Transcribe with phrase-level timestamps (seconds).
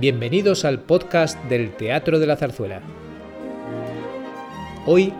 [0.00, 2.80] Bienvenidos al podcast del Teatro de la Zarzuela.
[4.86, 5.12] Hoy,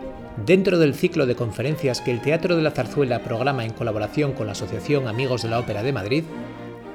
[0.45, 4.45] dentro del ciclo de conferencias que el Teatro de la Zarzuela programa en colaboración con
[4.45, 6.23] la Asociación Amigos de la Ópera de Madrid,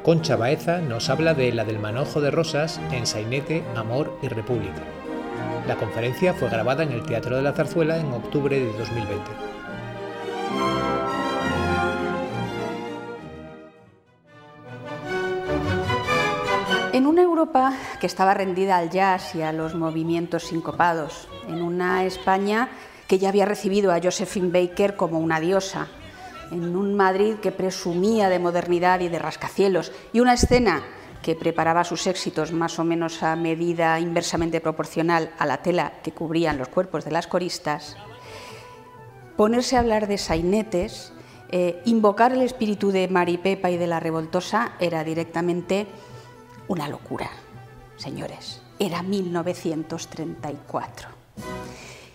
[0.03, 4.83] Concha Baeza nos habla de la del manojo de rosas en Sainete, Amor y República.
[5.69, 9.54] La conferencia fue grabada en el Teatro de la Zarzuela en octubre de 2020.
[16.95, 22.05] En una Europa que estaba rendida al jazz y a los movimientos sincopados, en una
[22.05, 22.69] España
[23.09, 25.89] que ya había recibido a Josephine Baker como una diosa,
[26.53, 30.85] en un Madrid que presumía de modernidad y de rascacielos, y una escena
[31.21, 36.13] que preparaba sus éxitos más o menos a medida inversamente proporcional a la tela que
[36.13, 37.97] cubrían los cuerpos de las coristas,
[39.37, 41.13] ponerse a hablar de sainetes,
[41.51, 45.89] eh, invocar el espíritu de Maripepa y de la revoltosa era directamente
[46.69, 47.31] una locura,
[47.97, 48.61] señores.
[48.79, 51.09] Era 1934.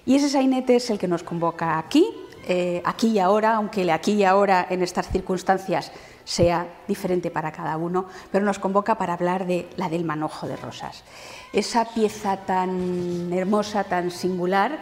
[0.05, 2.07] Y ese sainete es el que nos convoca aquí,
[2.47, 5.91] eh, aquí y ahora, aunque el aquí y ahora en estas circunstancias
[6.23, 10.55] sea diferente para cada uno, pero nos convoca para hablar de la del manojo de
[10.55, 11.03] rosas.
[11.53, 14.79] Esa pieza tan hermosa, tan singular,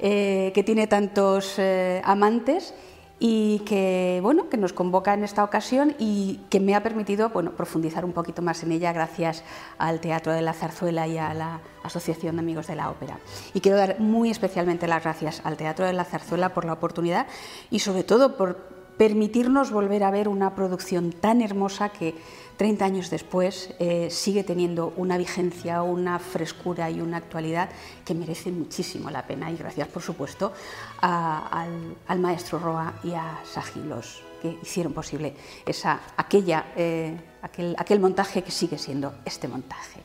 [0.00, 2.74] eh, que tiene tantos eh, amantes
[3.18, 7.52] y que, bueno, que nos convoca en esta ocasión y que me ha permitido bueno,
[7.52, 9.44] profundizar un poquito más en ella gracias
[9.78, 13.18] al Teatro de la Zarzuela y a la Asociación de Amigos de la Ópera.
[13.54, 17.26] Y quiero dar muy especialmente las gracias al Teatro de la Zarzuela por la oportunidad
[17.70, 22.14] y sobre todo por permitirnos volver a ver una producción tan hermosa que
[22.56, 27.68] 30 años después eh, sigue teniendo una vigencia, una frescura y una actualidad
[28.04, 29.50] que merece muchísimo la pena.
[29.50, 30.52] Y gracias, por supuesto,
[31.00, 35.34] al, maestro Roa y a Sagilos, que hicieron posible
[35.66, 40.00] esa, aquella, eh, aquel, aquel montaje que sigue siendo este montaje.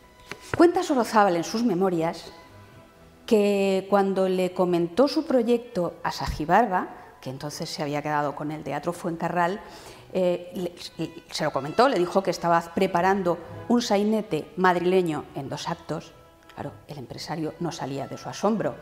[0.58, 2.34] Cuenta Sorozábal en sus memorias
[3.28, 8.64] que cuando le comentó su proyecto a Sagibarba, que entonces se había quedado con el
[8.64, 9.60] Teatro Fuencarral,
[10.12, 10.76] eh,
[11.30, 13.38] se lo comentó, le dijo que estaba preparando
[13.68, 16.14] un sainete madrileño en dos actos.
[16.54, 18.76] Claro, el empresario no salía de su asombro.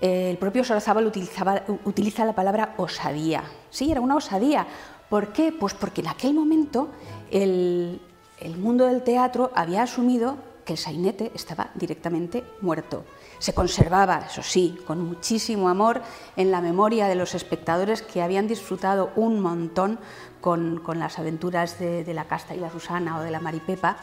[0.00, 3.44] Eh, el propio Sorozábal utilizaba, utiliza la palabra osadía.
[3.70, 4.66] Sí, era una osadía.
[5.08, 5.52] ¿Por qué?
[5.52, 6.88] Pues porque en aquel momento
[7.30, 8.00] el,
[8.40, 13.04] el mundo del teatro había asumido que el sainete estaba directamente muerto.
[13.42, 16.00] Se conservaba, eso sí, con muchísimo amor
[16.36, 19.98] en la memoria de los espectadores que habían disfrutado un montón
[20.40, 23.96] con, las aventuras de, la Casta y la Susana o de la Maripepa,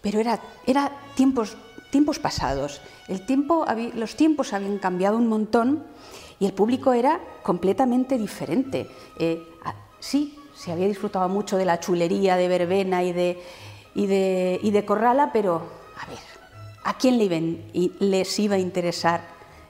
[0.00, 1.58] pero era, era tiempos,
[1.90, 2.80] tiempos pasados.
[3.08, 5.84] El tiempo, los tiempos habían cambiado un montón
[6.40, 8.88] y el público era completamente diferente.
[9.18, 9.46] Eh,
[10.00, 13.38] sí, se había disfrutado mucho de la chulería de verbena y de,
[13.94, 15.56] y de, y de corrala, pero
[16.00, 16.31] a ver,
[16.84, 17.18] ¿A quién
[18.00, 19.22] les iba a interesar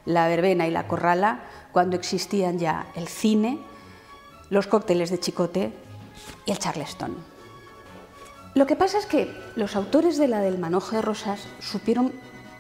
[0.06, 3.58] la verbena y la corrala cuando existían ya el cine,
[4.50, 5.72] los cócteles de chicote
[6.46, 7.16] y el charleston?
[8.54, 12.12] Lo que pasa es que los autores de la del manojo de rosas supieron,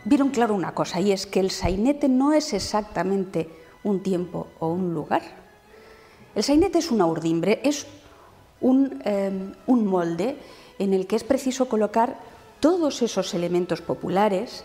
[0.04, 3.50] vieron claro una cosa, y es que el sainete no es exactamente
[3.84, 5.22] un tiempo o un lugar.
[6.34, 7.86] El sainete es una urdimbre, es
[8.60, 10.36] un, eh, un molde
[10.78, 12.16] en el que es preciso colocar
[12.62, 14.64] todos esos elementos populares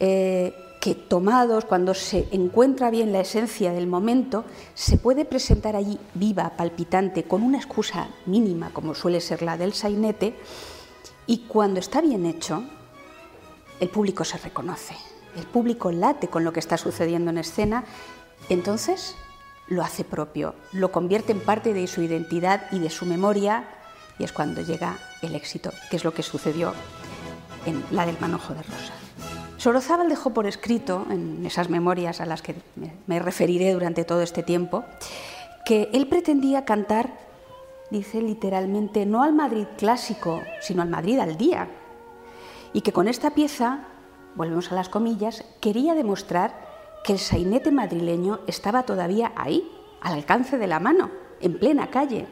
[0.00, 4.44] eh, que tomados, cuando se encuentra bien la esencia del momento,
[4.74, 9.72] se puede presentar allí viva, palpitante, con una excusa mínima, como suele ser la del
[9.72, 10.34] sainete,
[11.26, 12.64] y cuando está bien hecho,
[13.80, 14.94] el público se reconoce,
[15.36, 17.84] el público late con lo que está sucediendo en escena,
[18.48, 19.14] entonces
[19.68, 23.68] lo hace propio, lo convierte en parte de su identidad y de su memoria,
[24.18, 26.74] y es cuando llega el éxito, que es lo que sucedió
[27.66, 28.92] en la del manojo de rosa.
[29.56, 32.54] Sorozábal dejó por escrito, en esas memorias a las que
[33.06, 34.84] me referiré durante todo este tiempo,
[35.64, 37.14] que él pretendía cantar,
[37.90, 41.68] dice literalmente, no al Madrid clásico, sino al Madrid al día.
[42.72, 43.84] Y que con esta pieza,
[44.34, 46.54] volvemos a las comillas, quería demostrar
[47.04, 49.70] que el sainete madrileño estaba todavía ahí,
[50.02, 51.10] al alcance de la mano,
[51.40, 52.26] en plena calle.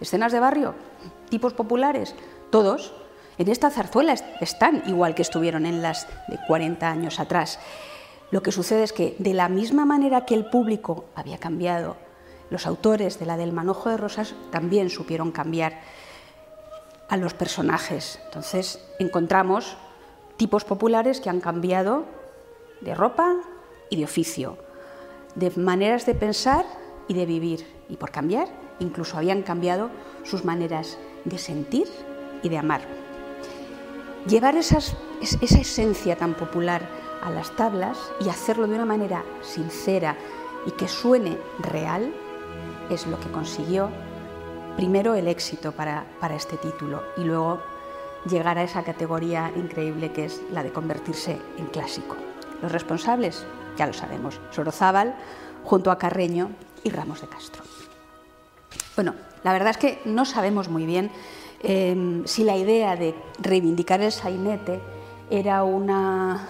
[0.00, 0.74] Escenas de barrio,
[1.30, 2.14] tipos populares,
[2.50, 2.92] todos
[3.38, 7.58] en esta zarzuela están igual que estuvieron en las de 40 años atrás.
[8.30, 11.96] Lo que sucede es que de la misma manera que el público había cambiado,
[12.50, 15.80] los autores de la del manojo de rosas también supieron cambiar
[17.08, 18.20] a los personajes.
[18.26, 19.76] Entonces encontramos
[20.36, 22.04] tipos populares que han cambiado
[22.80, 23.36] de ropa
[23.90, 24.58] y de oficio,
[25.34, 26.64] de maneras de pensar
[27.08, 27.66] y de vivir.
[27.88, 28.48] Y por cambiar,
[28.80, 29.90] incluso habían cambiado
[30.24, 31.88] sus maneras de sentir
[32.42, 33.01] y de amar.
[34.26, 34.78] Llevar esa
[35.20, 36.88] esencia tan popular
[37.22, 40.16] a las tablas y hacerlo de una manera sincera
[40.64, 42.12] y que suene real
[42.88, 43.90] es lo que consiguió
[44.76, 47.60] primero el éxito para, para este título y luego
[48.28, 52.16] llegar a esa categoría increíble que es la de convertirse en clásico.
[52.62, 53.44] Los responsables,
[53.76, 55.16] ya lo sabemos, Sorozábal
[55.64, 56.50] junto a Carreño
[56.84, 57.64] y Ramos de Castro.
[58.94, 61.10] Bueno, la verdad es que no sabemos muy bien
[61.62, 64.80] eh, si la idea de reivindicar el sainete
[65.30, 66.48] era una,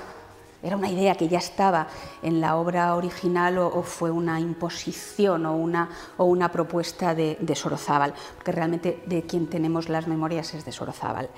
[0.62, 1.88] era una idea que ya estaba
[2.22, 8.14] en la obra original o, fue una imposición o una, o una propuesta de, Sorozábal,
[8.36, 11.28] porque realmente de quien tenemos las memorias es de Sorozábal.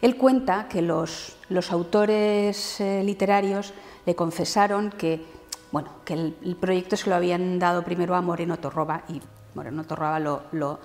[0.00, 1.36] Él cuenta que los,
[1.70, 3.74] autores eh, literarios
[4.06, 5.24] le confesaron que,
[5.72, 9.20] bueno, que el, proyecto se lo habían dado primero a Moreno Torroba y
[9.54, 10.78] Moreno Torroba lo,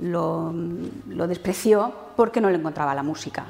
[0.00, 0.52] lo,
[1.26, 3.46] despreció porque no le encontraba la música.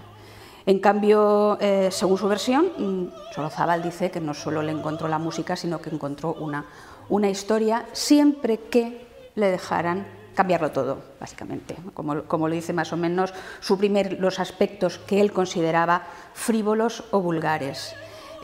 [0.66, 5.18] En cambio, eh, según su versión, mm, Solozábal dice que no solo le encontró la
[5.18, 6.66] música, sino que encontró una,
[7.08, 11.76] una historia siempre que le dejaran cambiarlo todo, básicamente.
[11.94, 16.02] Como, como, lo dice más o menos, suprimir los aspectos que él consideraba
[16.34, 17.94] frívolos o vulgares.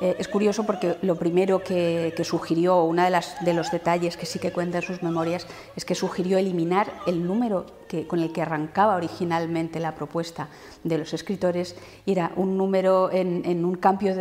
[0.00, 4.38] Eh, es curioso porque lo primero que, sugirió, uno de, de, los detalles que sí
[4.38, 7.64] que cuenta en sus memorias, es que sugirió eliminar el número
[8.06, 10.48] con el que arrancaba originalmente la propuesta
[10.84, 13.78] de los escritores, y era un número en, un,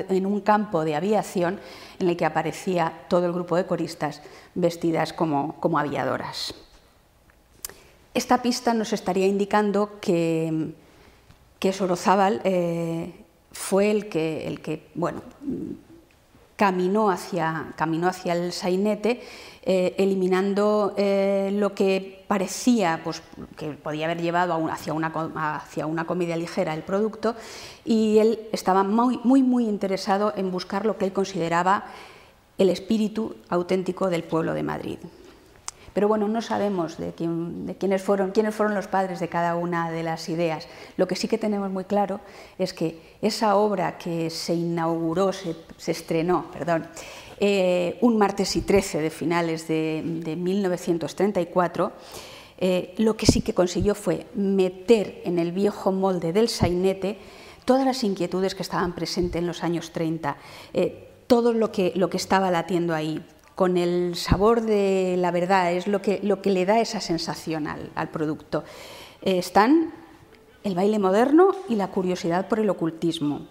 [0.10, 1.60] en un campo de aviación
[2.00, 4.22] en el que aparecía todo el grupo de coristas
[4.54, 6.54] vestidas como, como aviadoras.
[8.14, 10.72] Esta pista nos estaría indicando que,
[11.60, 13.25] que Sorozábal eh,
[13.56, 15.22] fue el que, el que bueno,
[16.58, 19.22] caminó hacia, caminó hacia el sainete,
[19.64, 23.24] eh, eliminando eh, lo que parecía pues,
[23.58, 25.08] que podía haber llevado hacia, una,
[25.56, 27.36] hacia una comedia ligera el producto,
[27.86, 31.86] y él estaba muy, muy interesado en buscar lo que él consideraba
[32.58, 34.98] el espíritu auténtico del pueblo de Madrid.
[35.96, 40.04] Pero bueno, no sabemos de, quiénes, fueron, quiénes fueron los padres de cada una de
[40.04, 40.68] las ideas.
[40.98, 42.20] Lo que sí que tenemos muy claro
[42.60, 45.56] es que esa obra que se inauguró, se,
[45.88, 46.86] estrenó, perdón,
[47.40, 51.94] eh, un martes y 13 de finales de, 1934,
[52.58, 57.18] eh, lo que sí que consiguió fue meter en el viejo molde del sainete
[57.64, 60.36] todas las inquietudes que estaban presentes en los años 30,
[60.74, 63.24] eh, todo lo que, lo que estaba latiendo ahí
[63.56, 67.68] con el sabor de la verdad, es lo que, lo que le da esa sensación
[67.68, 68.64] al, producto.
[69.22, 69.94] Eh, están
[70.64, 73.48] el baile moderno y la curiosidad por el ocultismo,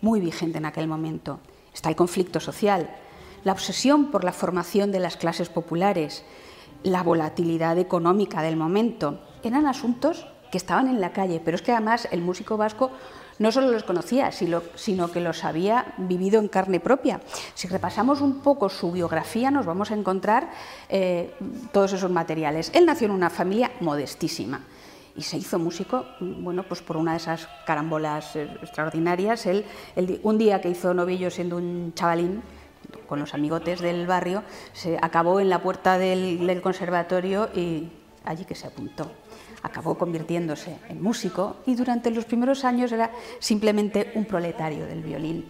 [0.00, 1.38] muy vigente en aquel momento.
[1.72, 2.90] Está el conflicto social,
[3.44, 6.24] la obsesión por la formación de las clases populares,
[6.82, 9.20] la volatilidad económica del momento.
[9.44, 12.90] Eran asuntos que estaban en la calle, pero es que además el músico vasco
[13.38, 17.20] no solo los conocía, sino, que los había vivido en carne propia.
[17.54, 20.50] Si repasamos un poco su biografía, nos vamos a encontrar
[20.88, 21.34] eh,
[21.72, 22.70] todos esos materiales.
[22.74, 24.62] Él nació en una familia modestísima
[25.14, 29.46] y se hizo músico, bueno, pues por una de esas carambolas eh, extraordinarias.
[30.22, 32.42] Un día que hizo novillo siendo un chavalín,
[33.08, 34.42] con los amigotes del barrio,
[34.72, 37.90] se acabó en la puerta del conservatorio y
[38.24, 39.10] allí que se apuntó
[39.66, 45.44] acabó convirtiéndose en músico y durante los primeros años era simplemente un proletario del violín.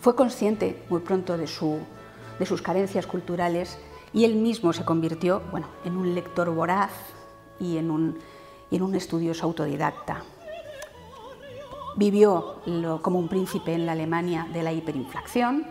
[0.00, 3.78] Fue consciente muy pronto de, sus carencias culturales
[4.12, 6.92] y él mismo se convirtió bueno, en un lector voraz
[7.58, 8.18] y en un,
[8.70, 10.22] en un estudioso autodidacta.
[11.96, 12.60] Vivió
[13.02, 15.66] como un príncipe en la Alemania de la hiperinflación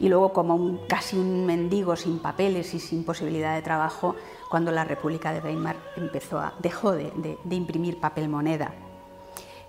[0.00, 4.16] y luego como un, casi un mendigo sin papeles y sin posibilidad de trabajo
[4.48, 5.76] cuando la República de Weimar
[6.60, 8.72] dejó de, imprimir papel moneda.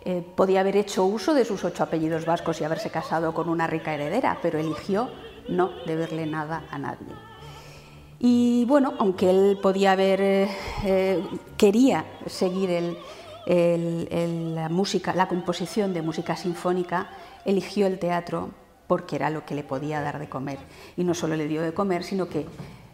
[0.06, 3.68] Eh, podía haber hecho uso de sus ocho apellidos vascos y haberse casado con una
[3.68, 5.10] rica heredera, pero eligió
[5.50, 7.08] no deberle nada a nadie.
[8.20, 10.50] Y bueno, aunque él podía haber, eh,
[10.86, 11.24] eh,
[11.58, 12.98] quería seguir
[15.16, 17.10] la composición de música sinfónica,
[17.46, 18.52] eligió el teatro
[18.90, 20.58] porque era lo que le podía dar de comer.
[20.98, 22.48] Y no solo le dio de comer, sino que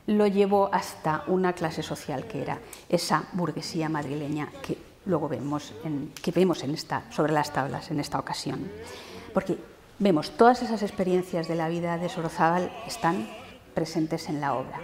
[0.07, 2.59] lo llevó hasta una clase social que era
[2.89, 8.01] esa burguesía madrileña que luego vemos, en, que vemos en esta, sobre las tablas en
[8.01, 8.69] esta ocasión.
[9.33, 9.57] Porque
[9.97, 13.29] vemos todas esas experiencias de la vida de Sorozábal están
[13.73, 14.81] presentes en la obra.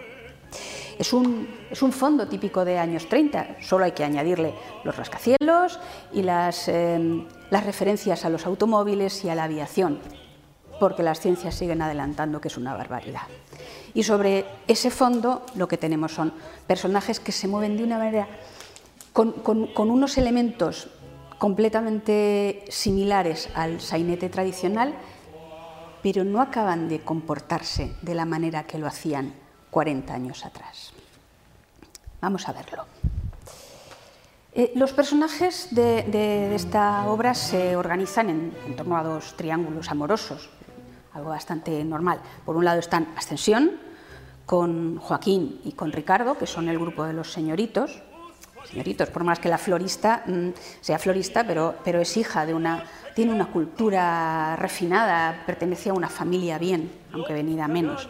[0.97, 4.53] Es un, es un, fondo típico de años 30, solo hay que añadirle
[4.85, 5.77] los rascacielos
[6.13, 9.99] y las, eh, las referencias a los automóviles y a la aviación,
[10.81, 13.27] porque las ciencias siguen adelantando que es una barbaridad.
[13.93, 16.33] Y sobre ese fondo lo que tenemos son
[16.65, 18.27] personajes que se mueven de una manera
[19.13, 20.89] con, unos elementos
[21.37, 24.95] completamente similares al sainete tradicional,
[26.01, 29.35] pero no acaban de comportarse de la manera que lo hacían
[29.69, 30.93] 40 años atrás.
[32.21, 32.87] Vamos a verlo.
[34.53, 40.49] Eh, los personajes de, esta obra se organizan en, torno a dos triángulos amorosos,
[41.13, 42.19] algo bastante normal.
[42.45, 43.71] Por un lado están Ascensión,
[44.45, 48.01] con Joaquín y con Ricardo, que son el grupo de los señoritos.
[48.69, 50.49] Señoritos, por más que la florista mm,
[50.81, 52.83] sea florista, pero, pero es hija de una,
[53.15, 58.09] tiene una cultura refinada, pertenece a una familia bien, aunque venida menos.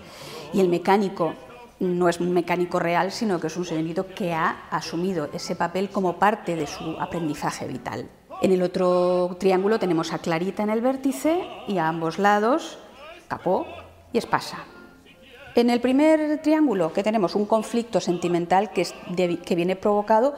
[0.54, 1.36] Y el mecánico
[1.80, 5.90] no es un mecánico real, sino que es un señorito que ha asumido ese papel
[5.90, 8.10] como parte de su aprendizaje vital.
[8.42, 12.80] En el otro triángulo tenemos a Clarita en el vértice y a ambos lados
[13.32, 13.66] Capó
[14.12, 14.58] y Espasa.
[15.56, 18.86] En el primer triángulo que tenemos un conflicto sentimental que,
[19.46, 20.36] que viene provocado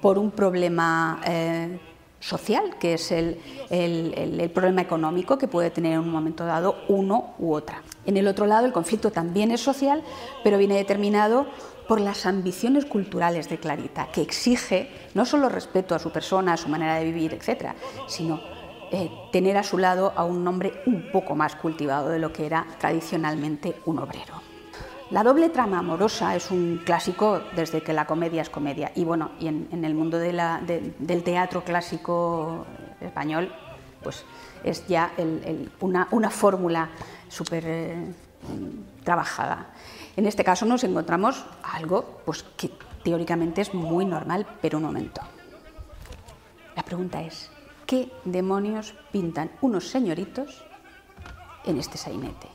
[0.00, 1.78] por un problema eh,
[2.20, 3.36] social, que es el,
[4.54, 7.82] problema económico que puede tener en un momento dado uno u otra.
[8.06, 10.02] En el otro lado, el conflicto también es social,
[10.42, 11.46] pero viene determinado
[11.86, 16.56] por las ambiciones culturales de Clarita, que exige no solo respeto a su persona, a
[16.56, 17.74] su manera de vivir, etcétera,
[18.08, 18.40] sino
[18.90, 22.46] eh, tener a su lado a un hombre un poco más cultivado de lo que
[22.46, 24.42] era tradicionalmente un obrero.
[25.10, 28.90] La doble trama amorosa es un clásico desde que la comedia es comedia.
[28.94, 32.66] Y bueno, y en, el mundo del teatro clásico
[33.00, 33.52] español,
[34.02, 34.24] pues
[34.64, 35.12] es ya
[35.80, 36.88] una, fórmula
[37.28, 38.14] súper eh,
[39.04, 39.68] trabajada.
[40.16, 42.70] En este caso nos encontramos algo pues, que
[43.02, 45.20] teóricamente es muy normal, pero un momento.
[46.74, 47.50] La pregunta es,
[47.86, 50.64] ¿qué demonios pintan unos señoritos
[51.64, 52.48] en este sainete?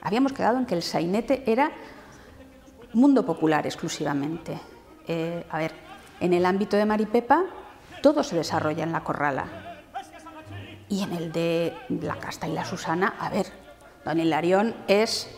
[0.00, 1.72] Habíamos quedado en que el sainete era
[2.92, 4.58] mundo popular exclusivamente.
[5.06, 5.72] Eh, a ver,
[6.20, 7.44] en el ámbito de Maripepa
[8.02, 9.46] todo se desarrolla en la corrala.
[10.88, 13.46] Y en el de la Casta y la Susana, a ver,
[14.04, 15.28] don Hilarión es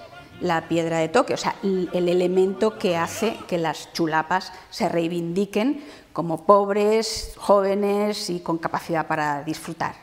[0.40, 5.85] la piedra de toque, o sea, el elemento que hace que las chulapas se reivindiquen
[6.12, 9.94] como pobres, jóvenes y con capacidad para disfrutar.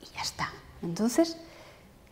[0.00, 0.52] Y ya está.
[0.82, 1.38] Entonces,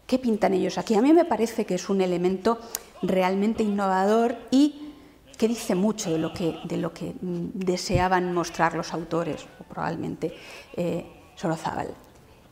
[0.07, 0.95] ¿qué pintan ellos aquí?
[0.95, 2.59] A mí me parece que es un elemento
[3.03, 4.95] realmente innovador y
[5.37, 10.37] que dice mucho de lo que, de lo que mm, deseaban mostrar los autores, probablemente
[10.77, 11.89] eh, Sorozábal.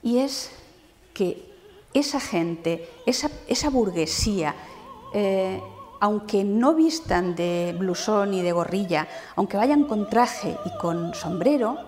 [0.03, 0.51] Y es
[1.15, 1.50] que
[1.93, 4.55] esa gente, esa, burguesía,
[5.13, 5.61] eh,
[6.01, 11.79] aunque no vistan de blusón y de gorrilla, aunque vayan con traje y con sombrero,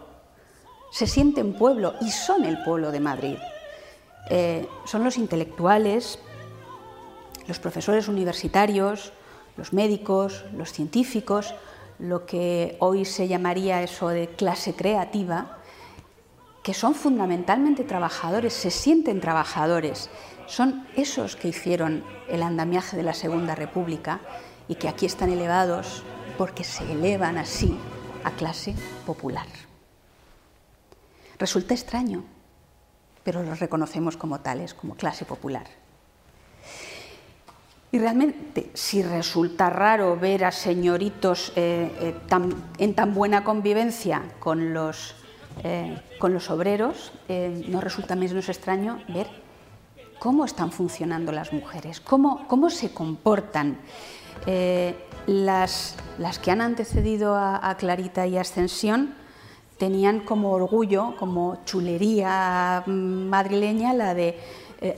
[0.90, 3.37] se sienten pueblo y son el pueblo de Madrid.
[4.28, 6.18] Eh, son los intelectuales,
[7.47, 9.12] los profesores universitarios,
[9.56, 11.54] los médicos, los científicos,
[11.99, 15.59] lo que hoy se llamaría eso de clase creativa,
[16.62, 20.11] que son fundamentalmente trabajadores, se sienten trabajadores,
[20.47, 24.21] son esos que hicieron el andamiaje de la Segunda República
[24.69, 26.04] y que aquí están elevados
[26.38, 27.76] porque se elevan así
[28.25, 28.75] a clase
[29.07, 29.47] popular.
[31.38, 32.25] Resulta extraño,
[33.25, 35.66] pero los reconocemos como tales, como clase popular.
[37.90, 42.14] Y realmente, si resulta raro ver a señoritos eh, eh,
[42.78, 45.21] en tan buena convivencia con los,
[45.62, 49.28] eh, con los obreros, no resulta menos extraño ver
[50.18, 53.78] cómo están funcionando las mujeres, cómo, cómo se comportan.
[55.26, 59.14] Las, las, que han antecedido a, a Clarita y Ascensión
[59.78, 64.37] tenían como orgullo, como chulería madrileña, la de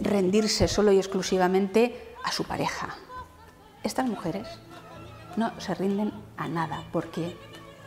[0.00, 2.96] rendirse solo y exclusivamente a su pareja.
[3.82, 4.48] Estas mujeres
[5.36, 7.36] no se rinden a nada porque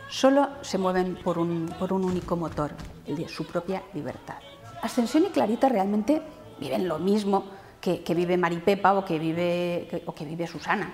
[0.08, 2.72] solo se mueven por un, único motor,
[3.06, 4.36] el de su propia libertad.
[4.82, 6.22] Ascensión y Clarita realmente
[6.60, 7.44] viven lo mismo
[7.80, 10.92] que, vive Maripepa o que vive, o que vive Susana.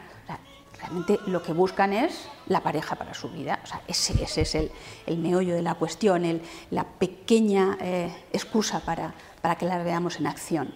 [0.78, 3.60] realmente lo que buscan es la pareja para su vida.
[3.86, 6.40] ese, es el, meollo de la cuestión,
[6.70, 10.74] la pequeña eh, excusa para, para que las veamos en acción.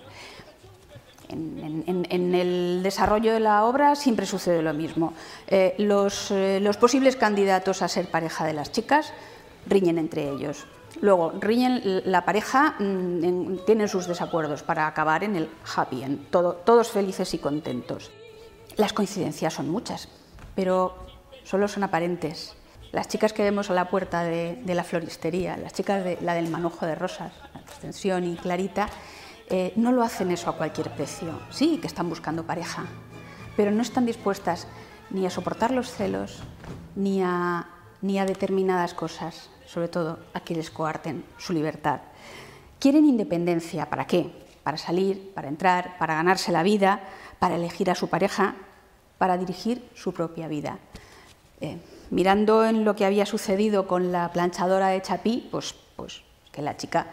[1.29, 5.13] En, el desarrollo de la obra siempre sucede lo mismo.
[5.47, 9.13] Eh, eh, los, posibles candidatos a ser pareja de las chicas
[9.67, 10.67] riñen entre ellos.
[11.01, 16.91] Luego, riñen la pareja, mm, tienen sus desacuerdos para acabar en el happy end, todos
[16.91, 18.11] felices y contentos.
[18.77, 20.09] Las coincidencias son muchas,
[20.55, 20.97] pero
[21.45, 22.55] solo son aparentes.
[22.91, 26.35] Las chicas que vemos a la puerta de, de la floristería, las chicas de la
[26.35, 27.33] del manojo de rosas,
[27.69, 28.89] Extensión y Clarita,
[29.51, 31.41] eh, no lo hacen eso a cualquier precio.
[31.51, 32.85] Sí, que están buscando pareja,
[33.57, 34.67] pero no están dispuestas
[35.11, 36.43] ni a soportar los celos,
[36.97, 37.67] ni a,
[38.03, 42.01] ni a determinadas cosas, sobre todo a que les coarten su libertad.
[42.79, 44.31] Quieren independencia, ¿para qué?
[44.63, 47.01] Para salir, para entrar, para ganarse la vida,
[47.39, 48.55] para elegir a su pareja,
[49.17, 50.79] para dirigir su propia vida.
[51.61, 51.79] Eh,
[52.11, 56.77] mirando en lo que había sucedido con la planchadora de Chapí, pues, pues que la
[56.77, 57.07] chica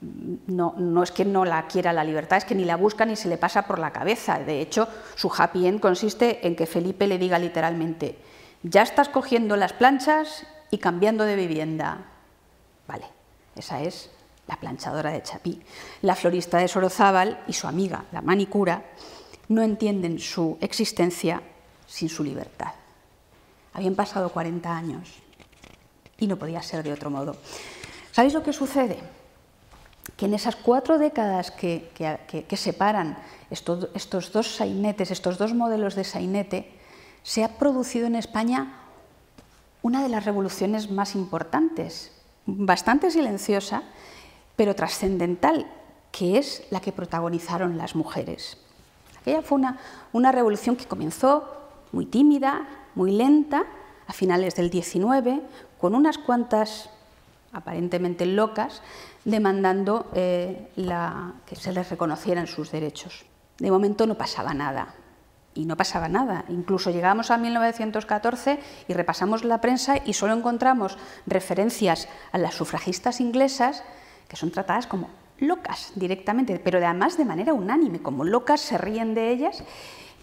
[0.00, 3.16] no, no, es que no la quiera la libertad, es que ni la busca ni
[3.16, 4.38] se le pasa por la cabeza.
[4.38, 8.18] De hecho, su happy end consiste en que Felipe le diga literalmente,
[8.62, 12.04] ya estás cogiendo las planchas y cambiando de vivienda.
[12.86, 13.06] Vale,
[13.54, 14.10] esa es
[14.46, 15.62] la planchadora de Chapí.
[16.02, 18.82] La florista de Sorozábal y su amiga, la manicura,
[19.48, 21.40] no entienden su existencia
[21.86, 22.72] sin su libertad.
[23.72, 25.22] Habían pasado 40 años
[26.18, 27.36] y no podía ser de otro modo.
[28.12, 28.98] ¿Sabéis lo que sucede?
[30.16, 31.90] Que en esas cuatro décadas que,
[32.56, 33.18] separan
[33.50, 36.72] estos, dos sainetes, estos dos modelos de sainete,
[37.22, 38.80] se ha producido en España
[39.82, 42.12] una de las revoluciones más importantes,
[42.46, 43.82] bastante silenciosa,
[44.56, 45.66] pero trascendental,
[46.12, 48.58] que es la que protagonizaron las mujeres.
[49.20, 49.78] Aquella fue una,
[50.12, 51.44] una revolución que comenzó
[51.92, 53.66] muy tímida, muy lenta,
[54.06, 55.42] a finales del 19,
[55.78, 56.90] con unas cuantas
[57.56, 58.82] aparentemente locas,
[59.24, 60.68] demandando eh,
[61.46, 63.24] que se les reconocieran sus derechos.
[63.58, 64.94] De momento no pasaba nada.
[65.54, 66.44] Y no pasaba nada.
[66.50, 73.20] Incluso llegamos a 1914 y repasamos la prensa y solo encontramos referencias a las sufragistas
[73.20, 73.82] inglesas
[74.28, 75.08] que son tratadas como
[75.38, 79.64] locas directamente, pero además de manera unánime, como locas se ríen de ellas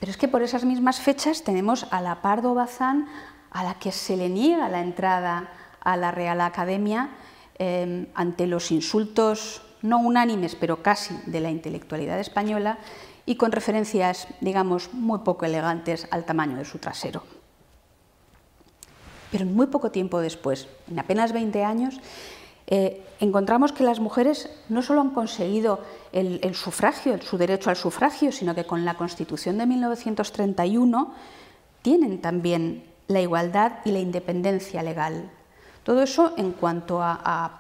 [0.04, 3.08] pero es que por esas mismas fechas tenemos a la Pardo Bazán,
[3.52, 5.50] a la que se le niega la entrada
[5.84, 7.10] a la Real Academia
[7.60, 12.80] em, ante los insultos no unánimes, pero casi de la intelectualidad española
[13.26, 17.24] y con referencias, digamos, muy poco elegantes al tamaño de su trasero.
[19.32, 22.00] Pero muy poco tiempo después, en apenas 20 años,
[22.68, 28.32] eh, encontramos que las mujeres no solo han conseguido el, sufragio, su derecho al sufragio,
[28.32, 31.14] sino que con la Constitución de 1931
[31.82, 35.30] tienen también la igualdad y la independencia legal.
[35.84, 37.60] Todo eso en cuanto a,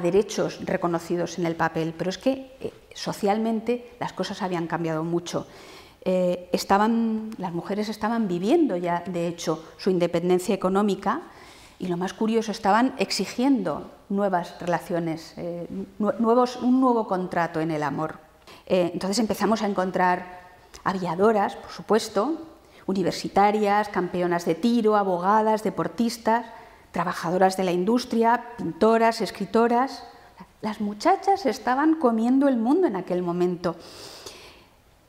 [0.00, 5.46] derechos reconocidos en el papel, pero es que eh, socialmente las cosas habían cambiado mucho.
[6.04, 6.48] Eh,
[7.38, 11.22] las mujeres estaban viviendo ya, de hecho, su independencia económica
[11.78, 15.66] y lo más curioso, estaban exigiendo nuevas relaciones, eh,
[15.98, 18.18] nuevos, un nuevo contrato en el amor.
[18.66, 20.40] Entonces empezamos a encontrar
[20.84, 22.38] aviadoras, por supuesto,
[22.86, 26.46] universitarias, campeonas de tiro, abogadas, deportistas,
[26.92, 30.04] trabajadoras de la industria, pintoras, escritoras.
[30.60, 33.76] Las muchachas estaban comiendo el mundo en aquel momento.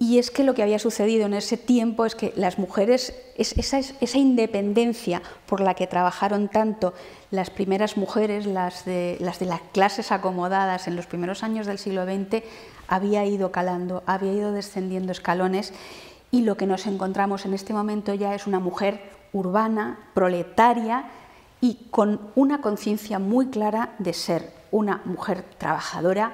[0.02, 4.18] Y es que lo que había sucedido en ese tiempo es que las mujeres, esa,
[4.18, 6.96] independencia por la que trabajaron tanto
[7.30, 11.78] las primeras mujeres, las de, las de las clases acomodadas en los primeros años del
[11.78, 12.44] siglo XX,
[12.88, 15.72] había ido calando, había ido descendiendo escalones
[16.32, 19.02] y lo que nos encontramos en este momento ya es una mujer
[19.34, 21.12] urbana, proletaria
[21.62, 26.34] y con una conciencia muy clara de ser una mujer trabajadora.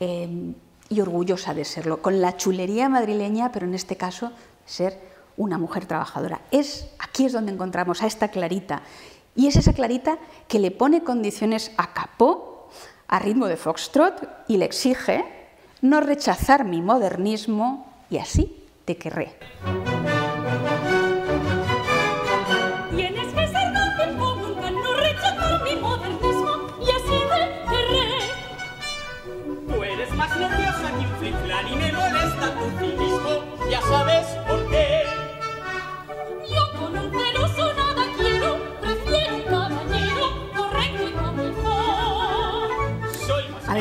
[0.00, 0.54] Eh,
[0.88, 4.32] y orgullosa de serlo, con la chulería madrileña, pero en este caso
[4.66, 4.98] ser
[5.36, 6.40] una mujer trabajadora.
[6.50, 8.82] Es aquí es donde encontramos a esta Clarita
[9.34, 12.68] y es esa Clarita que le pone condiciones a Capó
[13.08, 15.24] a ritmo de foxtrot y le exige
[15.82, 19.36] no rechazar mi modernismo y así te querré.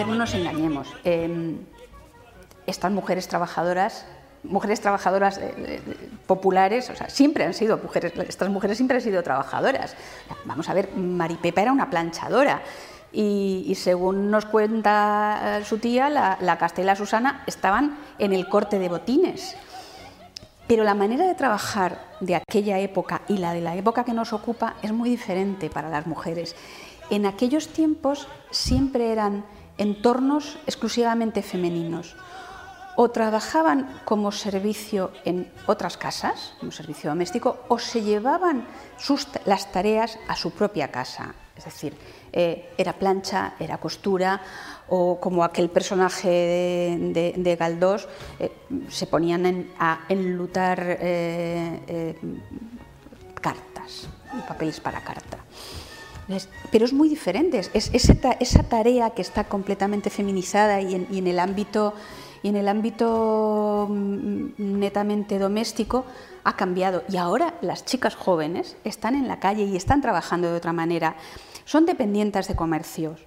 [0.06, 0.88] No nos engañemos.
[1.04, 1.58] Em,
[2.66, 4.06] estas mujeres trabajadoras,
[4.44, 5.82] mujeres trabajadoras eh, eh,
[6.28, 9.96] populares, o sea, siempre han sido mujeres, estas mujeres siempre han sido trabajadoras.
[10.46, 12.62] Vamos a ver, Maripepa era una planchadora.
[13.16, 18.80] Y, según nos cuenta eh, su tía, la, la Castela Susana estaban en el corte
[18.80, 19.56] de botines.
[20.68, 24.34] Pero la manera de trabajar de aquella época y la de la época que nos
[24.34, 26.56] ocupa es muy diferente para las mujeres.
[27.12, 29.46] En aquellos tiempos siempre eran
[29.78, 32.16] entornos exclusivamente femeninos.
[32.96, 38.68] O trabajaban como servicio en otras casas, como servicio doméstico, o se llevaban
[39.46, 41.34] las tareas a su propia casa.
[41.58, 41.98] Es decir,
[42.32, 44.42] eh, era plancha, era costura,
[44.90, 46.98] o como aquel personaje
[47.38, 48.08] de, Galdós,
[48.40, 48.52] eh,
[48.90, 52.14] se ponían a enlutar eh,
[53.42, 54.10] cartas,
[54.48, 55.38] papeles para carta.
[56.72, 61.94] Pero es muy diferente, es, esa, tarea que está completamente feminizada y en, el ámbito,
[62.44, 66.06] en el ámbito mm, netamente doméstico
[66.44, 67.04] ha cambiado.
[67.10, 71.16] Y ahora las chicas jóvenes están en la calle y están trabajando de otra manera.
[71.66, 73.20] Son dependientes de comercios,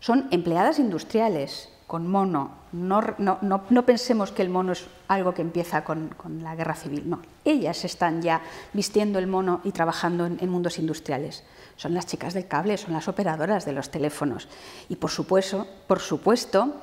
[0.00, 2.66] son empleadas industriales con mono.
[2.72, 7.20] No, no, pensemos que el mono es algo que empieza con, la guerra civil, no.
[7.44, 8.42] Ellas están ya
[8.74, 11.44] vistiendo el mono y trabajando en mundos industriales
[11.76, 14.48] son las chicas del cable, son las operadoras de los teléfonos.
[14.88, 16.74] Y por supuesto, por supuesto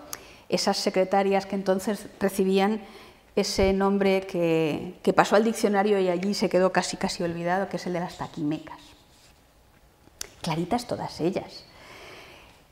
[0.50, 2.82] esas secretarias que entonces recibían
[3.36, 7.88] ese nombre que, pasó al diccionario y allí se quedó casi casi olvidado, que es
[7.88, 8.78] el de las taquimecas.
[10.42, 11.66] Claritas todas ellas.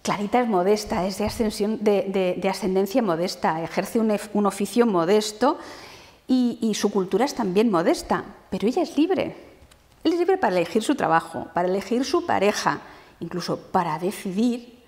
[0.04, 5.58] Clarita es modesta, es de, ascensión, de, ascendencia modesta, ejerce un, oficio modesto
[6.28, 9.51] y su cultura es también modesta, pero ella es libre,
[10.04, 12.82] él es libre para elegir su trabajo, para elegir su pareja,
[13.20, 14.82] incluso para decidir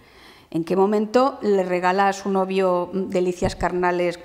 [0.49, 4.19] en qué momento le regala a su novio delicias carnales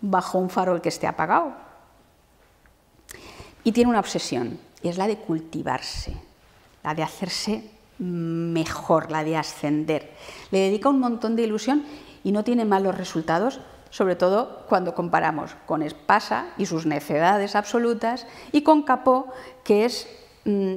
[0.00, 1.52] bajo un farol que esté apagado.
[3.64, 6.14] Y tiene una obsesión, y es la de cultivarse,
[6.82, 10.12] la de hacerse mejor, la de ascender.
[10.50, 11.84] Le dedica un montón de ilusión
[12.24, 18.26] y no tiene malos resultados sobre todo cuando comparamos con Espasa y sus necedades absolutas
[18.52, 19.26] y con Capó,
[19.64, 20.08] que es
[20.44, 20.74] mm,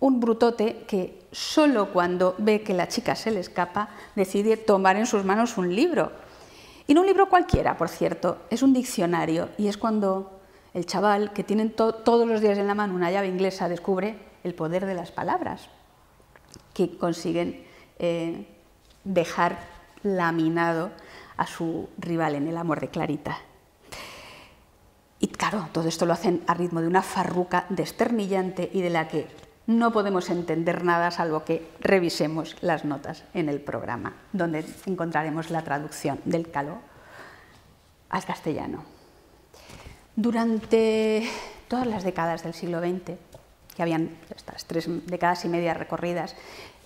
[0.00, 5.06] un brutote que solo cuando ve que la chica se le escapa decide tomar en
[5.06, 6.12] sus manos un libro.
[6.86, 10.40] Y no un libro cualquiera, por cierto, es un diccionario y es cuando
[10.72, 14.54] el chaval, que tiene todos los días en la mano una llave inglesa, descubre el
[14.54, 15.68] poder de las palabras,
[16.72, 17.64] que consiguen
[17.98, 18.46] eh,
[19.04, 19.58] dejar
[20.02, 20.90] laminado
[21.38, 23.38] a su rival en el amor de Clarita.
[25.20, 29.08] Y claro, todo esto lo hacen a ritmo de una farruca desternillante y de la
[29.08, 29.26] que
[29.66, 35.62] no podemos entender nada salvo que revisemos las notas en el programa, donde encontraremos la
[35.62, 36.78] traducción del caló
[38.08, 38.84] al castellano.
[40.16, 41.28] Durante
[41.68, 43.18] todas las décadas del siglo XX,
[43.76, 46.34] que habían estas tres décadas y media recorridas,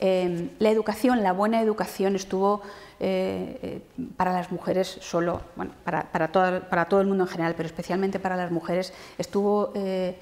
[0.05, 2.61] eh, la educación, la buena educación estuvo
[2.99, 3.81] eh, eh,
[4.17, 8.35] para las mujeres solo, bueno, para, para, todo el mundo en general, pero especialmente para
[8.35, 10.19] las mujeres, estuvo eh,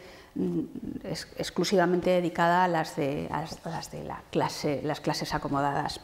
[1.38, 6.01] exclusivamente dedicada a las de, las de la clase, las clases acomodadas.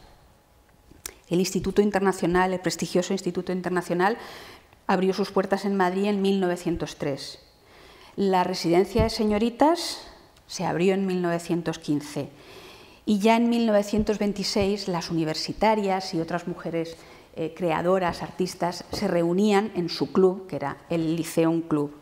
[1.29, 4.17] El Instituto Internacional, el prestigioso Instituto Internacional,
[4.87, 7.39] abrió sus puertas en Madrid en 1903.
[8.15, 9.99] La residencia de señoritas
[10.47, 12.29] se abrió en 1915
[13.07, 16.97] y ya en 1926 las universitarias y otras mujeres
[17.37, 21.95] eh, creadoras, artistas, se reunían en su club, que era el Liceum Club.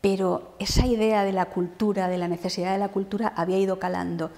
[0.00, 4.32] Pero esa idea de la cultura, de la necesidad de la cultura, había ido calando.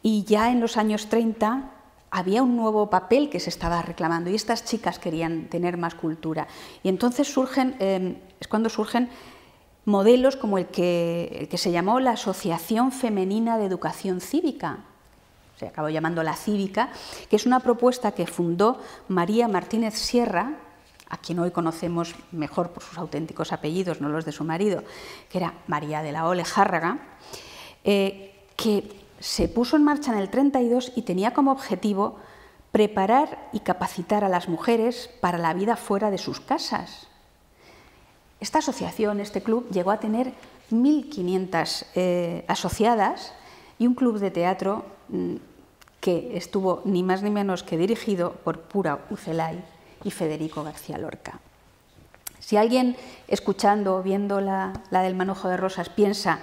[0.00, 1.72] Y ya en los años 30
[2.12, 6.46] había un nuevo papel que se estaba reclamando y estas chicas querían tener más cultura.
[6.84, 9.08] Y entonces surgen, eh, es cuando surgen
[9.84, 14.78] modelos como el que, se llamó la Asociación Femenina de Educación Cívica,
[15.58, 16.90] se acabó llamando la Cívica,
[17.28, 20.54] que es una propuesta que fundó María Martínez Sierra,
[21.08, 24.82] a quien hoy conocemos mejor por sus auténticos apellidos, no los de su marido,
[25.30, 26.98] que era María de la Ole Járraga,
[27.84, 32.18] eh, que se puso en marcha en el 32 y tenía como objetivo
[32.72, 37.06] preparar y capacitar a las mujeres para la vida fuera de sus casas,
[38.40, 40.32] esta asociación, este club, llegó a tener
[40.70, 43.32] 1.500 eh, asociadas
[43.78, 45.36] y un club de teatro mm,
[46.00, 49.64] que estuvo ni más ni menos que dirigido por Pura Ucelay
[50.04, 51.40] y Federico García Lorca.
[52.40, 56.40] Si alguien escuchando o viendo la, del manojo de rosas piensa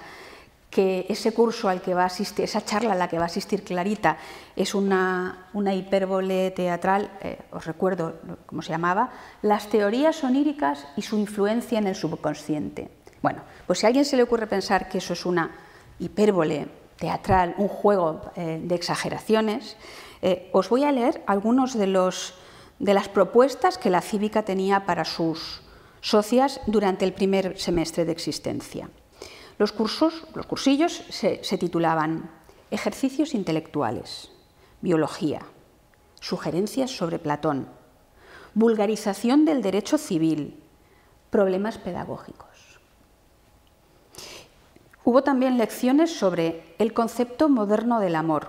[0.72, 3.28] que ese curso al que va a asistir, esa charla a la que va a
[3.28, 4.18] asistir Clarita
[4.56, 11.02] es una, una hipérbole teatral, eh, os recuerdo cómo se llamaba, las teorías oníricas y
[11.02, 12.90] su influencia en el subconsciente.
[13.22, 15.52] Bueno, pues si a alguien se le ocurre pensar que eso es una
[16.00, 19.76] hipérbole teatral, un juego eh, de exageraciones,
[20.22, 21.86] eh, os voy a leer algunos de,
[22.80, 25.64] de las propuestas que la cívica tenía para sus
[26.00, 28.90] socias durante el primer semestre de existencia.
[29.62, 32.32] Los cursos, los cursillos se, titulaban
[32.72, 34.32] Ejercicios intelectuales,
[34.82, 35.44] Biología,
[36.20, 37.68] Sugerencias sobre Platón,
[38.56, 40.60] Vulgarización del derecho civil,
[41.30, 42.80] Problemas pedagógicos.
[45.06, 48.48] Hubo también lecciones sobre el concepto moderno del amor.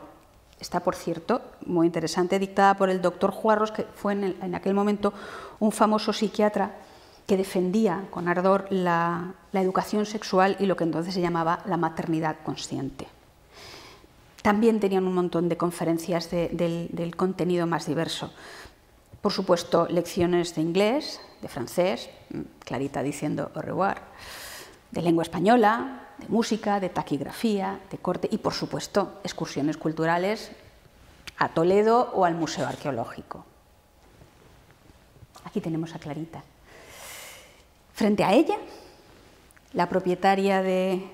[0.61, 5.12] Está, por cierto, muy interesante, dictada por el doctor Juarros, que fue en, aquel momento
[5.61, 6.75] un famoso psiquiatra
[7.26, 12.37] que defendía con ardor la, educación sexual y lo que entonces se llamaba la maternidad
[12.44, 13.06] consciente.
[14.42, 18.32] También tenían un montón de conferencias del, del contenido más diverso.
[19.20, 22.11] Por supuesto, lecciones de inglés, de francés,
[22.64, 24.02] Clarita diciendo au revoir,
[24.90, 30.50] de lengua española, de música, de taquigrafía, de corte y, por supuesto, excursiones culturales
[31.38, 33.44] a Toledo o al Museo Arqueológico.
[35.44, 36.42] Aquí tenemos a Clarita.
[38.03, 38.57] Frente a ella,
[39.75, 41.09] la propietaria de,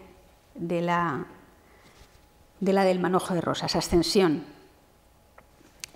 [0.55, 1.27] la,
[2.61, 4.46] la del manojo de rosas, Ascensión,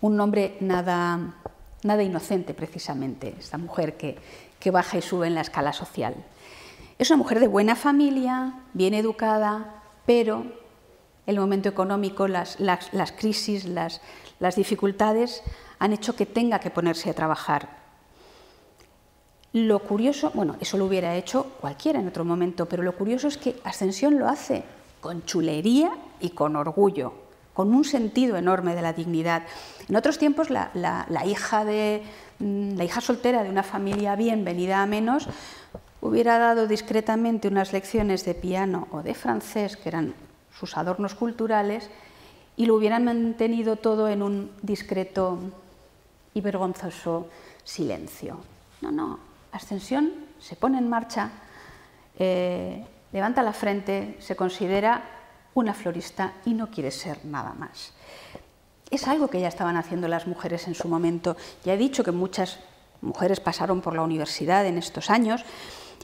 [0.03, 1.37] un nombre nada,
[1.83, 4.19] nada inocente precisamente, esta mujer que,
[4.61, 6.15] que baja y sube en la escala social.
[6.99, 10.45] Es una mujer de buena familia, bien educada, pero
[11.27, 12.59] el momento económico, las,
[13.17, 14.03] crisis, las,
[14.41, 15.43] las dificultades
[15.79, 17.82] han hecho que tenga que ponerse a trabajar.
[19.53, 23.37] Lo curioso, bueno, eso lo hubiera hecho cualquiera en otro momento, pero lo curioso es
[23.37, 24.65] que Ascensión lo hace
[25.03, 27.13] con chulería y con orgullo,
[27.53, 29.43] con un sentido enorme de la dignidad.
[29.89, 30.71] En otros tiempos la,
[32.39, 35.29] mm, hija soltera de una familia bien venida a menos
[36.01, 40.15] hubiera dado discretamente unas lecciones de piano o de francés, que eran
[40.59, 41.91] sus adornos culturales,
[42.57, 45.39] y lo hubieran mantenido todo en un discreto
[46.33, 47.29] y vergonzoso
[47.65, 48.39] silencio.
[48.81, 51.31] No, no, Ascensión se pone en marcha,
[52.19, 55.03] eh, levanta la frente, se considera
[55.55, 57.93] una florista y no quiere ser nada más.
[58.91, 61.37] Es algo que ya estaban haciendo las mujeres en su momento.
[61.65, 62.61] Ya he dicho que muchas
[63.01, 65.45] mujeres pasaron por la universidad en estos años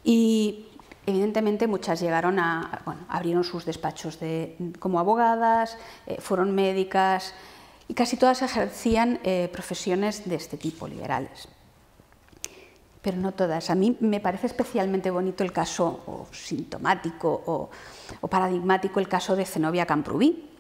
[0.05, 0.67] y
[1.07, 7.35] evidentemente muchas llegaron a, bueno, abrieron sus despachos de, como abogadas, eh, fueron médicas
[7.89, 11.49] y casi todas ejercían eh, profesiones de este tipo, liberales.
[13.01, 13.71] Pero no todas.
[13.71, 17.71] A mí me parece especialmente bonito el caso o sintomático o,
[18.21, 20.51] o paradigmático el caso de Zenobia Camprubí.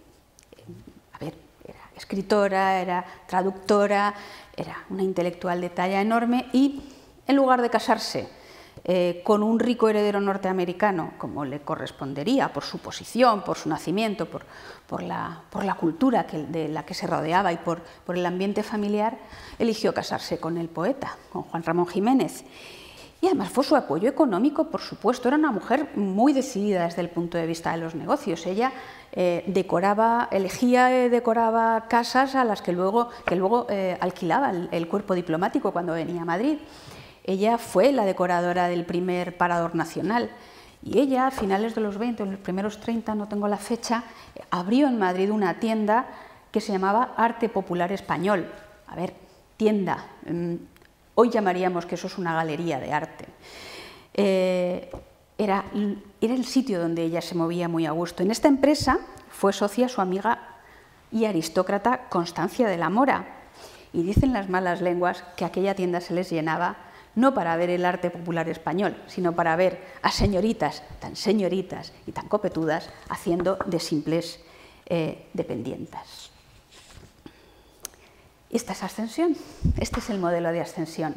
[1.12, 4.14] A ver, era escritora, era traductora,
[4.56, 6.82] era una intelectual de talla enorme y
[7.26, 8.37] en lugar de casarse
[8.84, 14.26] eh, con un rico heredero norteamericano, como le correspondería por su posición, por su nacimiento,
[14.26, 15.42] por, la,
[15.78, 19.18] cultura de la que se rodeaba y por, el ambiente familiar,
[19.58, 22.44] eligió casarse con el poeta, con Juan Ramón Jiménez.
[23.20, 25.26] Y además fue su apoyo económico, por supuesto.
[25.26, 28.46] Era una mujer muy decidida desde el punto de vista de los negocios.
[28.46, 28.72] Ella
[29.10, 33.66] eh, decoraba, elegía, eh, decoraba casas a las que luego, que luego
[34.00, 36.58] alquilaba el, cuerpo diplomático cuando venía a Madrid.
[37.28, 40.30] Ella fue la decoradora del primer parador nacional
[40.82, 44.04] y ella, a finales de los 20 o los primeros 30, no tengo la fecha,
[44.50, 46.06] abrió en Madrid una tienda
[46.50, 48.50] que se llamaba Arte Popular Español.
[48.86, 49.12] A ver,
[49.58, 50.06] tienda.
[50.26, 50.54] Mm,
[51.16, 53.26] hoy llamaríamos que eso es una galería de arte.
[54.14, 54.90] Eh,
[55.36, 55.66] era
[56.22, 58.22] el sitio donde ella se movía muy a gusto.
[58.22, 60.56] En esta empresa fue socia su amiga
[61.12, 63.26] y aristócrata Constancia de la Mora.
[63.92, 66.87] Y dicen las malas lenguas que aquella tienda se les llenaba
[67.18, 72.12] no para ver el arte popular español, sino para ver a señoritas tan señoritas y
[72.12, 74.38] tan copetudas haciendo de simples
[74.86, 76.30] eh, dependientas.
[78.50, 79.36] Esta es ascensión,
[79.80, 81.14] este es el modelo de ascensión.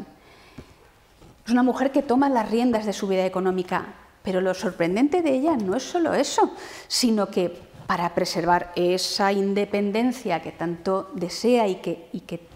[1.46, 5.36] Es una mujer que toma las riendas de su vida económica, pero lo sorprendente de
[5.36, 6.52] ella no es solo eso,
[6.88, 12.48] sino que para preservar esa independencia que tanto desea y que, y que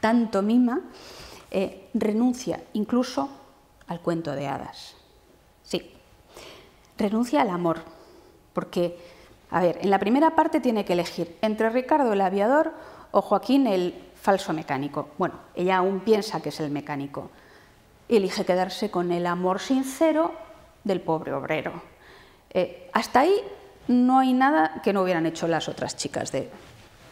[0.00, 0.80] tanto mima,
[1.54, 3.28] eh, renuncia incluso
[3.86, 4.96] al cuento de hadas.
[5.62, 5.92] Sí,
[6.96, 7.80] renuncia al amor,
[8.54, 8.98] porque,
[9.50, 12.72] a ver, en la primera parte tiene que elegir entre Ricardo el aviador
[13.10, 15.10] o Joaquín el falso mecánico.
[15.18, 17.30] Bueno, ella aún piensa que es el mecánico.
[18.08, 20.32] Elige quedarse con el amor sincero
[20.84, 21.82] del pobre obrero.
[22.48, 23.34] Eh, hasta ahí
[23.88, 26.50] no hay nada que no hubieran hecho las otras chicas de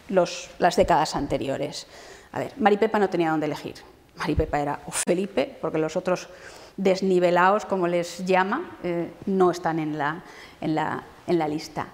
[0.08, 1.86] las décadas anteriores.
[2.32, 3.74] A ver, Maripepa no tenía dónde elegir.
[4.20, 6.28] Maripepa era o Felipe, porque los otros
[6.76, 10.22] desnivelados, como les llama, eh, no están en la,
[10.60, 11.88] en la, en la lista.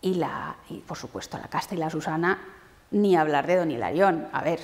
[0.00, 2.38] Y, la, y, por supuesto, la Casta y la Susana,
[2.92, 4.28] ni hablar de Don Hilarión.
[4.32, 4.60] A ver,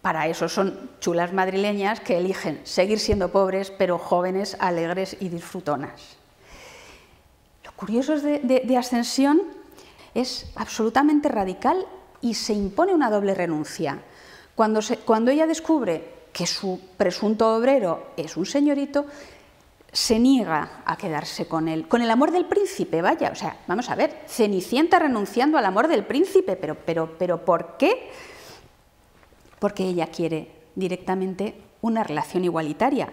[0.00, 6.16] para eso son chulas madrileñas que eligen seguir siendo pobres, pero jóvenes, alegres y disfrutonas.
[7.64, 9.42] Lo curioso de, de Ascensión
[10.14, 11.84] es absolutamente radical
[12.20, 13.98] y se impone una doble renuncia.
[14.54, 19.06] Cuando, se, cuando ella descubre que su presunto obrero es un señorito,
[19.90, 23.90] se niega a quedarse con él, con el amor del príncipe, vaya, o sea, vamos
[23.90, 28.12] a ver, Cenicienta renunciando al amor del príncipe, pero, pero, pero ¿por qué?
[29.58, 33.08] Porque ella quiere directamente una relación igualitaria.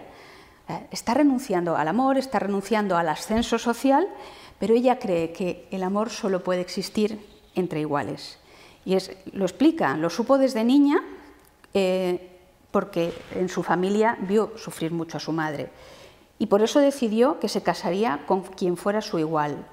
[0.68, 4.06] Eh, está renunciando al amor, está renunciando al ascenso social,
[4.60, 7.18] pero ella cree que el amor solo puede existir
[7.56, 8.38] entre iguales.
[8.84, 11.02] Y es, lo explica, lo supo desde niña
[11.74, 12.35] eh,
[12.76, 15.70] porque en su familia vio sufrir mucho a su madre.
[16.38, 19.64] Y por eso decidió que se casaría con quien fuera su igual.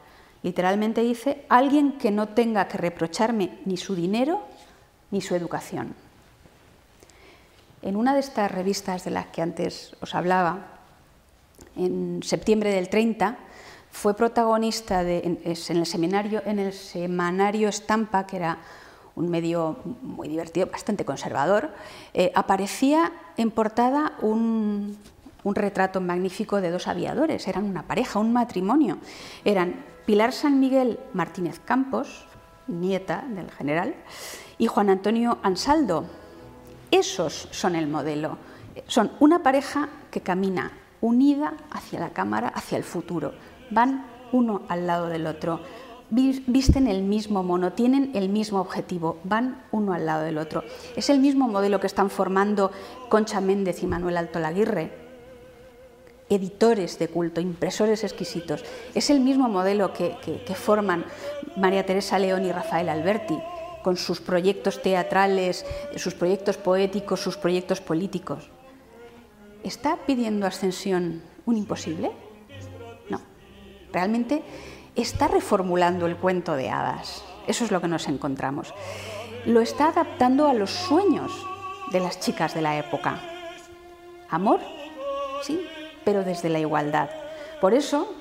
[0.41, 4.39] Literalmente dice, alguien que no tenga que reprocharme ni su dinero
[5.11, 5.95] ni su educación.
[7.81, 10.67] En una de estas revistas de las que antes os hablaba,
[11.75, 13.37] en septiembre del 30,
[13.91, 18.59] fue protagonista en, el en el semanario Estampa, que era
[19.15, 21.69] un medio muy divertido, bastante conservador,
[22.13, 24.97] eh, aparecía en portada un,
[25.43, 28.97] un retrato magnífico de dos aviadores, eran una pareja, un matrimonio.
[29.45, 32.26] Eran Pilar San Miguel Martínez Campos,
[32.67, 33.95] nieta del general,
[34.58, 36.06] y Juan Antonio Ansaldo.
[36.91, 38.38] Esos son el modelo.
[38.88, 40.71] Son una pareja que camina
[41.02, 43.34] unida hacia la cámara, hacia el futuro.
[43.69, 45.60] Van uno al lado del otro,
[46.13, 50.63] visten el mismo mono, tienen el mismo objetivo, van uno al lado del otro.
[50.95, 52.71] Es el mismo modelo que están formando
[53.10, 54.91] Concha Méndez y Manuel Alto Laguirre,
[56.30, 58.63] editores de culto, impresores exquisitos.
[58.93, 61.06] Es el mismo modelo que, que forman
[61.58, 63.38] María Teresa León y Rafael Alberti,
[63.84, 65.65] con sus proyectos teatrales,
[65.97, 68.49] sus proyectos poéticos, sus proyectos políticos.
[69.63, 72.12] ¿Está pidiendo ascensión un imposible?
[73.10, 73.21] No.
[73.91, 74.43] Realmente
[74.95, 77.23] está reformulando el cuento de hadas.
[77.47, 78.73] Eso es lo que nos encontramos.
[79.45, 81.32] Lo está adaptando a los sueños
[81.91, 83.19] de las chicas de la época.
[84.29, 84.60] Amor,
[85.41, 85.62] sí,
[86.06, 87.10] pero desde la igualdad.
[87.60, 88.13] Por eso,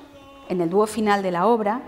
[0.48, 1.82] en el dúo final de la obra,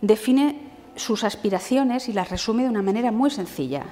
[0.00, 3.84] define sus aspiraciones y las resume de una manera muy sencilla.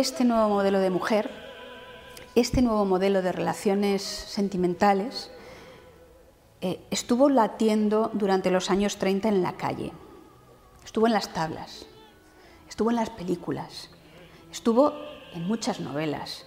[0.00, 1.30] Este nuevo modelo de mujer,
[2.34, 5.30] este nuevo modelo de relaciones sentimentales,
[6.62, 9.92] eh, estuvo latiendo durante los años 30 en la calle,
[10.84, 11.86] estuvo en las tablas,
[12.68, 13.90] estuvo en las películas,
[14.50, 14.94] estuvo
[15.34, 16.46] en muchas novelas.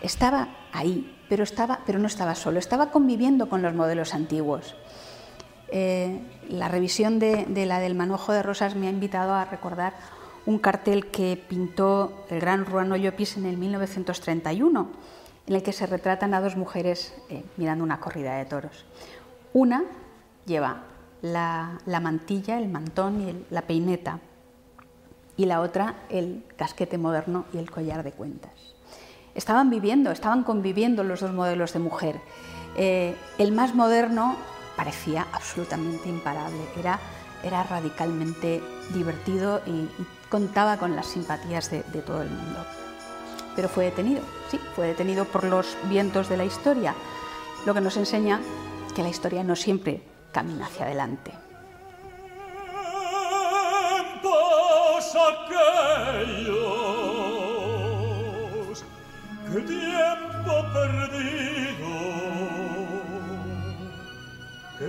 [0.00, 4.74] Estaba ahí, pero, estaba, pero no estaba solo, estaba conviviendo con los modelos antiguos.
[5.68, 9.94] Eh, la revisión de, de la del manojo de rosas me ha invitado a recordar
[10.46, 14.88] un cartel que pintó el gran Ruano Llopis en el 1931,
[15.46, 18.84] en el que se retratan a dos mujeres eh, mirando una corrida de toros.
[19.52, 19.84] Una
[20.46, 20.84] lleva
[21.22, 24.20] la, mantilla, el mantón y la peineta,
[25.36, 28.52] y la otra el casquete moderno y el collar de cuentas.
[29.34, 32.20] Estaban viviendo, estaban conviviendo los dos modelos de mujer.
[32.76, 34.36] Eh, el más moderno
[34.76, 36.98] parecía absolutamente imparable, era,
[37.42, 39.88] era radicalmente divertido y
[40.30, 42.64] contaba con las simpatías de, todo el mundo.
[43.56, 46.94] Pero fue detenido, sí, fue detenido por los vientos de la historia,
[47.66, 48.40] lo que nos enseña
[48.94, 51.32] que la historia no siempre camina hacia adelante.
[59.66, 61.90] tiempo perdido,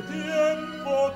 [0.07, 1.11] tiempo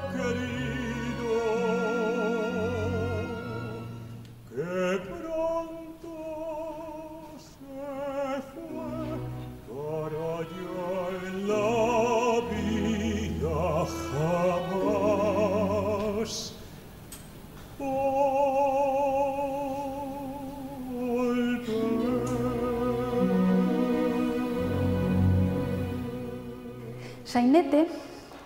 [27.23, 27.87] Sainete,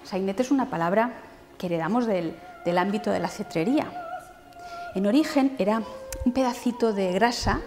[0.04, 1.14] sainete es una palabra
[1.58, 4.09] que heredamos del, del ámbito de la cetrería.
[4.96, 5.82] En origen era
[6.26, 7.62] un pedacito de grasa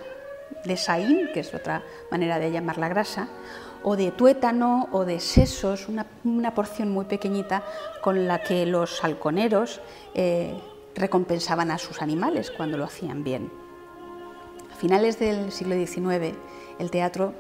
[0.65, 3.29] de saín, que es otra manera de llamar la grasa,
[3.83, 7.65] o de tuétano o de sesos, una, porción muy pequeñita
[8.01, 9.81] con la que los halconeros
[10.15, 10.55] eh,
[10.95, 13.51] recompensaban a sus animales cuando lo hacían bien.
[14.73, 16.37] A finales del siglo XIX,
[16.79, 17.35] el teatro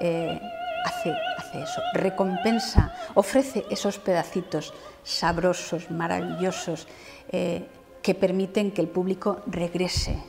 [0.00, 0.40] eh,
[0.84, 1.10] hace,
[1.54, 4.72] eso, recompensa, ofrece esos pedacitos
[5.02, 6.86] sabrosos, maravillosos,
[7.30, 7.66] eh,
[8.02, 10.22] que permiten que el público regrese,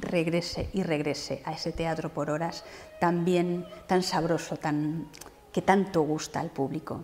[0.00, 2.64] regrese y regrese a ese teatro por horas
[3.00, 5.08] tan bien, tan sabroso, tan,
[5.52, 7.02] que tanto gusta al público.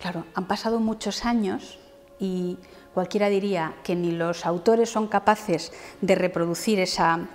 [0.00, 1.78] Claro, han pasado muchos años
[2.18, 2.58] y
[2.94, 7.28] cualquiera diría que ni los autores son capaces de reproducir esa,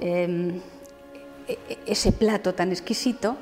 [0.00, 0.60] em,
[1.48, 3.36] e, e, ese plato tan exquisito,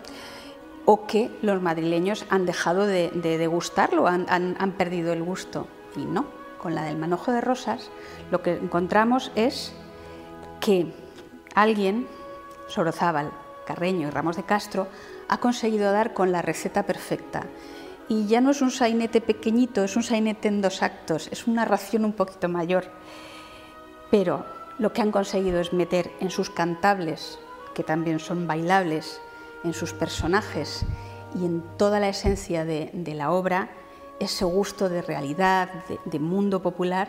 [0.88, 5.68] o que los madrileños han dejado de, degustarlo, han, han, perdido el gusto.
[5.94, 6.24] Y no,
[6.59, 7.90] con la del manojo de rosas
[8.30, 9.72] lo que encontramos es
[10.61, 10.92] que
[11.54, 12.06] alguien,
[12.68, 13.32] Sorozábal,
[13.66, 14.88] Carreño y Ramos de Castro,
[15.28, 17.44] ha conseguido dar con la receta perfecta.
[18.09, 21.64] Y ya no es un sainete pequeñito, es un sainete en dos actos, es una
[21.64, 22.84] ración un poquito mayor.
[24.11, 24.46] Pero
[24.78, 27.38] lo que han conseguido es meter en sus cantables,
[27.74, 29.20] que también son bailables,
[29.64, 30.84] en sus personajes
[31.38, 33.68] y en toda la esencia de, la obra
[34.20, 35.70] ese gusto de realidad,
[36.04, 37.08] de, mundo popular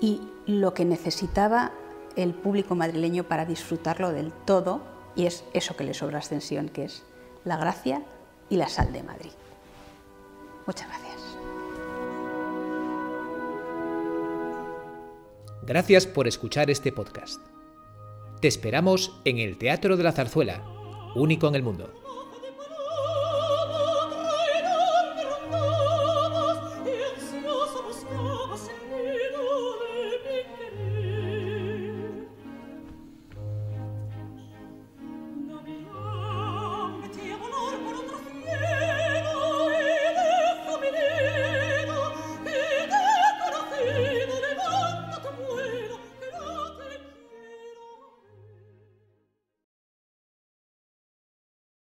[0.00, 1.72] y lo que necesitaba
[2.16, 4.80] el público madrileño para disfrutarlo del todo,
[5.14, 7.02] y es eso que le sobra extensión, que es
[7.44, 8.02] la gracia
[8.48, 9.32] y la sal de Madrid.
[10.66, 11.16] Muchas gracias.
[15.62, 17.40] Gracias por escuchar este podcast.
[18.40, 20.62] Te esperamos en el Teatro de la Zarzuela
[21.16, 21.92] único en el mundo.